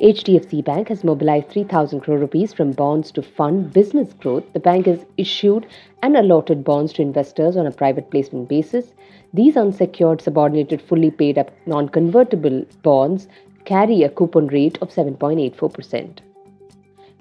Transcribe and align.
HDFC 0.00 0.64
Bank 0.64 0.88
has 0.88 1.04
mobilized 1.04 1.50
3,000 1.50 2.00
crore 2.00 2.16
rupees 2.16 2.54
from 2.54 2.72
bonds 2.72 3.12
to 3.12 3.20
fund 3.20 3.70
business 3.70 4.14
growth. 4.14 4.50
The 4.54 4.58
bank 4.58 4.86
has 4.86 5.04
issued 5.18 5.66
and 6.02 6.16
allotted 6.16 6.64
bonds 6.64 6.94
to 6.94 7.02
investors 7.02 7.54
on 7.54 7.66
a 7.66 7.70
private 7.70 8.10
placement 8.10 8.48
basis. 8.48 8.94
These 9.34 9.58
unsecured, 9.58 10.22
subordinated, 10.22 10.80
fully 10.80 11.10
paid 11.10 11.36
up 11.36 11.50
non 11.66 11.90
convertible 11.90 12.64
bonds 12.82 13.28
carry 13.66 14.02
a 14.02 14.08
coupon 14.08 14.46
rate 14.46 14.78
of 14.80 14.88
7.84%. 14.88 16.20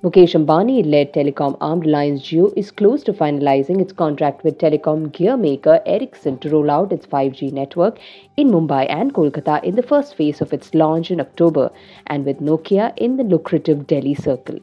Mukesh 0.00 0.34
Ambani 0.38 0.88
led 0.88 1.12
telecom 1.12 1.56
arm 1.60 1.80
Reliance 1.80 2.22
Jio 2.22 2.52
is 2.56 2.70
close 2.70 3.02
to 3.02 3.12
finalizing 3.12 3.80
its 3.80 3.92
contract 3.92 4.44
with 4.44 4.56
telecom 4.56 5.10
gear 5.10 5.36
maker 5.36 5.80
Ericsson 5.86 6.38
to 6.38 6.48
roll 6.50 6.70
out 6.70 6.92
its 6.92 7.04
5G 7.04 7.50
network 7.50 7.98
in 8.36 8.48
Mumbai 8.48 8.86
and 8.88 9.12
Kolkata 9.12 9.60
in 9.64 9.74
the 9.74 9.82
first 9.82 10.14
phase 10.14 10.40
of 10.40 10.52
its 10.52 10.72
launch 10.72 11.10
in 11.10 11.20
October 11.20 11.72
and 12.06 12.24
with 12.24 12.38
Nokia 12.38 12.96
in 12.96 13.16
the 13.16 13.24
lucrative 13.24 13.88
Delhi 13.88 14.14
circle. 14.14 14.60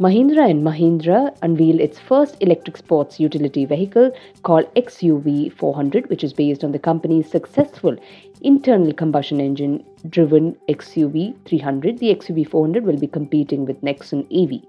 Mahindra 0.00 0.48
and 0.48 0.64
Mahindra 0.64 1.36
unveiled 1.42 1.80
its 1.80 1.98
first 1.98 2.38
electric 2.40 2.78
sports 2.78 3.20
utility 3.20 3.66
vehicle 3.66 4.10
called 4.42 4.74
XUV 4.74 5.52
400, 5.52 6.08
which 6.08 6.24
is 6.24 6.32
based 6.32 6.64
on 6.64 6.72
the 6.72 6.78
company's 6.78 7.30
successful 7.30 7.94
internal 8.40 8.94
combustion 8.94 9.38
engine 9.38 9.84
driven 10.08 10.56
XUV 10.70 11.34
300. 11.44 11.98
The 11.98 12.14
XUV 12.14 12.48
400 12.48 12.84
will 12.86 12.96
be 12.96 13.06
competing 13.06 13.66
with 13.66 13.82
Nexon 13.82 14.24
EV. 14.32 14.62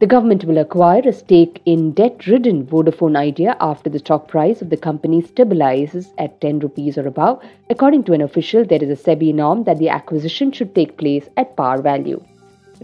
The 0.00 0.06
government 0.06 0.44
will 0.44 0.58
acquire 0.58 1.02
a 1.08 1.12
stake 1.12 1.60
in 1.66 1.90
debt 1.90 2.28
ridden 2.28 2.64
Vodafone 2.64 3.16
Idea 3.16 3.56
after 3.60 3.90
the 3.90 3.98
stock 3.98 4.28
price 4.28 4.62
of 4.62 4.70
the 4.70 4.76
company 4.76 5.20
stabilizes 5.22 6.12
at 6.18 6.40
10 6.40 6.60
rupees 6.60 6.96
or 6.96 7.08
above. 7.08 7.42
According 7.68 8.04
to 8.04 8.12
an 8.12 8.20
official, 8.20 8.64
there 8.64 8.80
is 8.80 8.90
a 8.90 9.02
SEBI 9.02 9.34
norm 9.34 9.64
that 9.64 9.78
the 9.78 9.88
acquisition 9.88 10.52
should 10.52 10.72
take 10.72 10.98
place 10.98 11.28
at 11.36 11.56
par 11.56 11.82
value. 11.82 12.22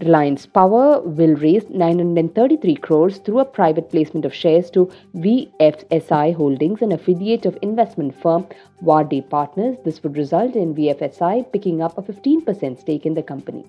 Reliance 0.03 0.45
Power 0.45 1.03
will 1.03 1.37
raise 1.37 1.71
933 1.71 2.75
crores 2.75 3.19
through 3.19 3.39
a 3.39 3.45
private 3.45 3.91
placement 3.91 4.25
of 4.25 4.35
shares 4.35 4.69
to 4.73 4.91
VFSI 5.15 6.35
Holdings, 6.35 6.83
an 6.83 6.91
affiliate 6.91 7.47
of 7.47 7.57
investment 7.63 8.13
firm 8.21 8.45
Varde 8.83 9.23
Partners. 9.31 9.77
This 9.85 10.03
would 10.03 10.17
result 10.17 10.57
in 10.57 10.75
VFSI 10.75 11.53
picking 11.53 11.81
up 11.81 11.97
a 11.97 12.03
15% 12.03 12.81
stake 12.81 13.07
in 13.07 13.15
the 13.15 13.23
company. 13.23 13.65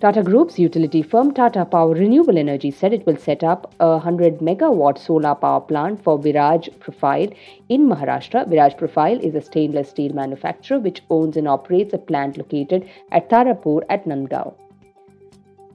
Tata 0.00 0.22
Group's 0.22 0.60
utility 0.60 1.02
firm 1.02 1.34
Tata 1.34 1.64
Power 1.64 1.92
Renewable 1.92 2.38
Energy 2.38 2.70
said 2.70 2.92
it 2.92 3.04
will 3.04 3.16
set 3.16 3.42
up 3.42 3.74
a 3.80 3.94
100 3.94 4.38
megawatt 4.38 4.96
solar 4.96 5.34
power 5.34 5.60
plant 5.60 6.00
for 6.04 6.16
Viraj 6.16 6.68
Profile 6.78 7.26
in 7.68 7.88
Maharashtra. 7.88 8.46
Viraj 8.48 8.78
Profile 8.78 9.18
is 9.18 9.34
a 9.34 9.40
stainless 9.40 9.90
steel 9.90 10.12
manufacturer 10.12 10.78
which 10.78 11.02
owns 11.10 11.36
and 11.36 11.48
operates 11.48 11.92
a 11.94 11.98
plant 11.98 12.38
located 12.38 12.88
at 13.10 13.28
Tarapur 13.28 13.82
at 13.88 14.04
Nandgaon. 14.04 14.54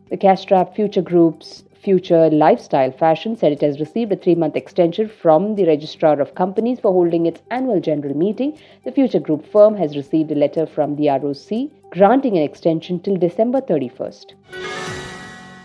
The 0.09 0.15
Castrap 0.15 0.73
Future 0.73 1.01
Group's 1.01 1.65
Future 1.83 2.29
Lifestyle 2.29 2.91
Fashion 2.93 3.35
said 3.35 3.51
it 3.51 3.59
has 3.59 3.77
received 3.77 4.13
a 4.13 4.15
three 4.15 4.35
month 4.35 4.55
extension 4.55 5.09
from 5.09 5.55
the 5.55 5.65
Registrar 5.65 6.21
of 6.21 6.33
Companies 6.33 6.79
for 6.79 6.93
holding 6.93 7.25
its 7.25 7.41
annual 7.51 7.81
general 7.81 8.15
meeting. 8.15 8.57
The 8.85 8.93
Future 8.93 9.19
Group 9.19 9.45
firm 9.45 9.75
has 9.75 9.97
received 9.97 10.31
a 10.31 10.35
letter 10.35 10.65
from 10.65 10.95
the 10.95 11.09
ROC 11.09 11.69
granting 11.91 12.37
an 12.37 12.43
extension 12.43 13.01
till 13.01 13.17
December 13.17 13.59
31st. 13.59 14.31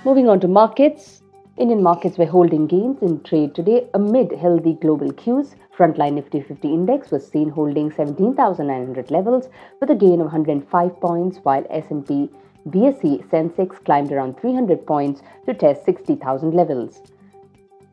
Moving 0.05 0.29
on 0.29 0.41
to 0.41 0.49
markets. 0.49 1.23
Indian 1.57 1.85
markets 1.85 2.19
were 2.19 2.27
holding 2.27 2.67
gains 2.67 3.01
in 3.01 3.21
trade 3.23 3.55
today 3.55 3.89
amid 3.95 4.33
healthy 4.33 4.75
global 4.75 5.13
cues. 5.13 5.55
Frontline 5.77 6.15
Nifty 6.15 6.41
50 6.41 6.67
index 6.67 7.13
was 7.13 7.29
seen 7.29 7.49
holding 7.49 7.93
17,900 7.93 9.13
levels 9.13 9.49
with 9.81 9.91
a 9.91 9.95
gain 9.95 10.15
of 10.15 10.33
105 10.33 11.01
points, 11.01 11.39
while 11.45 11.65
S&P 11.71 12.29
BSE 12.71 13.25
Sensex 13.29 13.85
climbed 13.85 14.13
around 14.13 14.39
300 14.39 14.87
points 14.87 15.23
to 15.47 15.55
test 15.55 15.85
60,000 15.85 16.53
levels. 16.53 17.03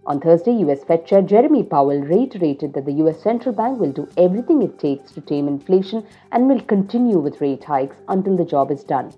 On 0.08 0.20
Thursday, 0.20 0.52
US 0.52 0.84
Fed 0.84 1.06
Chair 1.06 1.24
Jerome 1.24 1.66
Powell 1.66 2.02
reiterated 2.02 2.74
that 2.74 2.86
the 2.86 3.00
US 3.04 3.22
central 3.22 3.56
bank 3.56 3.80
will 3.80 3.92
do 3.92 4.08
everything 4.18 4.62
it 4.62 4.78
takes 4.78 5.12
to 5.12 5.22
tame 5.22 5.48
inflation 5.48 6.06
and 6.32 6.48
will 6.48 6.62
continue 6.62 7.18
with 7.18 7.42
rate 7.42 7.64
hikes 7.64 7.96
until 8.08 8.38
the 8.38 8.46
job 8.46 8.70
is 8.70 8.84
done. 8.84 9.12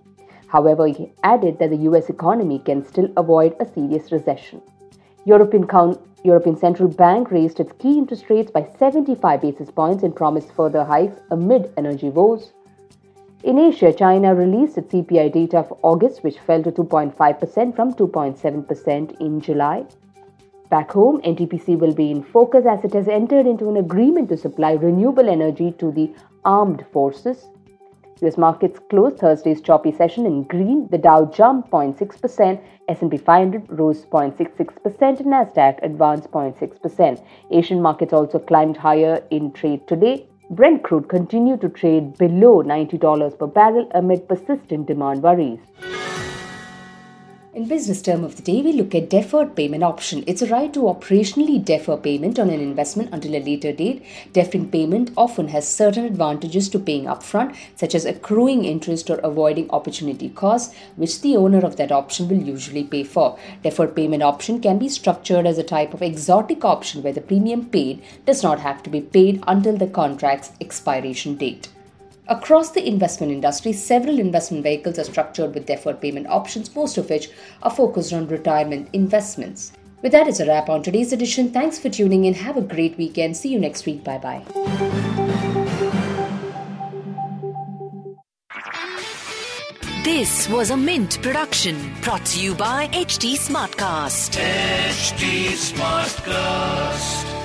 However, 0.47 0.87
he 0.87 1.11
added 1.23 1.59
that 1.59 1.71
the 1.71 1.83
US 1.89 2.09
economy 2.09 2.59
can 2.59 2.85
still 2.85 3.09
avoid 3.17 3.55
a 3.59 3.65
serious 3.65 4.13
recession. 4.13 4.61
European, 5.25 5.67
Count- 5.67 5.99
European 6.23 6.55
Central 6.55 6.87
Bank 6.87 7.31
raised 7.31 7.59
its 7.59 7.73
key 7.73 7.97
interest 7.97 8.29
rates 8.29 8.49
by 8.49 8.63
75 8.79 9.41
basis 9.41 9.69
points 9.69 10.03
and 10.03 10.15
promised 10.15 10.53
further 10.53 10.85
hikes 10.85 11.19
amid 11.31 11.73
energy 11.75 12.09
woes. 12.09 12.53
In 13.43 13.59
Asia, 13.59 13.93
China 13.93 14.33
released 14.33 14.79
its 14.79 14.91
CPI 14.91 15.31
data 15.31 15.63
for 15.63 15.77
August, 15.83 16.23
which 16.23 16.39
fell 16.39 16.63
to 16.63 16.71
2.5% 16.71 17.75
from 17.75 17.93
2.7% 17.93 19.21
in 19.21 19.39
July. 19.39 19.85
Back 20.69 20.91
home, 20.91 21.21
NTPC 21.21 21.77
will 21.77 21.93
be 21.93 22.09
in 22.09 22.23
focus 22.23 22.65
as 22.65 22.83
it 22.83 22.93
has 22.93 23.07
entered 23.07 23.45
into 23.45 23.69
an 23.69 23.77
agreement 23.77 24.29
to 24.29 24.37
supply 24.37 24.71
renewable 24.73 25.29
energy 25.29 25.71
to 25.73 25.91
the 25.91 26.11
armed 26.45 26.83
forces. 26.91 27.47
US 28.21 28.39
markets 28.39 28.79
closed 28.89 29.19
Thursday's 29.19 29.61
choppy 29.61 29.91
session 29.91 30.25
in 30.25 30.41
green. 30.41 30.87
The 30.89 30.97
Dow 30.97 31.25
jumped 31.25 31.69
0.6%, 31.69 32.59
S&P 32.87 33.17
500 33.17 33.65
rose 33.69 34.03
0.66%, 34.05 35.19
and 35.19 35.27
Nasdaq 35.27 35.77
advanced 35.83 36.31
0.6%. 36.31 37.23
Asian 37.51 37.81
markets 37.83 38.13
also 38.13 38.39
climbed 38.39 38.77
higher 38.77 39.23
in 39.29 39.51
trade 39.51 39.87
today. 39.87 40.27
Brent 40.49 40.81
crude 40.81 41.09
continued 41.09 41.59
to 41.59 41.67
trade 41.67 42.17
below 42.17 42.63
$90 42.63 43.37
per 43.37 43.47
barrel 43.47 43.85
amid 43.93 44.29
persistent 44.29 44.87
demand 44.87 45.21
worries. 45.21 45.59
In 47.57 47.67
business 47.67 48.03
term 48.03 48.23
of 48.23 48.35
the 48.35 48.43
day, 48.43 48.61
we 48.61 48.71
look 48.71 48.93
at 48.93 49.09
deferred 49.09 49.55
payment 49.55 49.81
option. 49.81 50.23
It's 50.27 50.43
a 50.43 50.47
right 50.47 50.71
to 50.75 50.81
operationally 50.81 51.65
defer 51.65 51.97
payment 51.97 52.37
on 52.37 52.51
an 52.51 52.59
investment 52.59 53.09
until 53.11 53.33
a 53.33 53.41
later 53.43 53.71
date. 53.71 54.05
Deferring 54.31 54.69
payment 54.69 55.09
often 55.17 55.47
has 55.47 55.67
certain 55.67 56.05
advantages 56.05 56.69
to 56.69 56.77
paying 56.77 57.05
upfront, 57.05 57.55
such 57.75 57.95
as 57.95 58.05
accruing 58.05 58.63
interest 58.63 59.09
or 59.09 59.17
avoiding 59.23 59.71
opportunity 59.71 60.29
costs, 60.29 60.75
which 60.97 61.21
the 61.21 61.35
owner 61.35 61.65
of 61.65 61.77
that 61.77 61.91
option 61.91 62.29
will 62.29 62.43
usually 62.43 62.83
pay 62.83 63.03
for. 63.03 63.39
Deferred 63.63 63.95
payment 63.95 64.21
option 64.21 64.61
can 64.61 64.77
be 64.77 64.87
structured 64.87 65.47
as 65.47 65.57
a 65.57 65.63
type 65.63 65.95
of 65.95 66.03
exotic 66.03 66.63
option 66.63 67.01
where 67.01 67.13
the 67.13 67.21
premium 67.21 67.65
paid 67.65 68.03
does 68.27 68.43
not 68.43 68.59
have 68.59 68.83
to 68.83 68.91
be 68.91 69.01
paid 69.01 69.43
until 69.47 69.75
the 69.75 69.87
contract's 69.87 70.51
expiration 70.61 71.35
date. 71.35 71.69
Across 72.29 72.71
the 72.71 72.85
investment 72.85 73.31
industry, 73.31 73.71
several 73.71 74.19
investment 74.19 74.63
vehicles 74.63 74.99
are 74.99 75.05
structured 75.05 75.53
with 75.53 75.65
deferred 75.65 76.01
payment 76.01 76.27
options, 76.27 76.75
most 76.75 76.97
of 76.97 77.09
which 77.09 77.29
are 77.63 77.71
focused 77.71 78.11
on 78.11 78.27
retirement 78.27 78.89
investments. 78.91 79.71
With 80.01 80.11
that, 80.11 80.27
it's 80.27 80.41
a 80.41 80.45
wrap 80.45 80.67
on 80.67 80.83
today's 80.83 81.13
edition. 81.13 81.51
Thanks 81.51 81.79
for 81.79 81.89
tuning 81.89 82.25
in. 82.25 82.33
Have 82.33 82.57
a 82.57 82.61
great 82.61 82.97
weekend. 82.97 83.37
See 83.37 83.49
you 83.49 83.59
next 83.59 83.85
week. 83.85 84.03
Bye 84.03 84.17
bye. 84.17 84.43
This 90.03 90.49
was 90.49 90.71
a 90.71 90.77
Mint 90.77 91.21
production 91.21 91.75
brought 92.01 92.25
to 92.27 92.41
you 92.41 92.55
by 92.55 92.87
HT 92.87 93.35
Smartcast. 93.35 94.37
HT 94.37 95.51
Smartcast. 95.73 97.36